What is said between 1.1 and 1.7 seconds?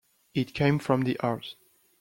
heart.